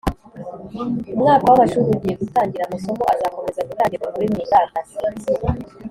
[1.15, 4.97] umwaka w'amashuri ugiye gutangira amasomo azakomeza gutangirwa kuri murandasi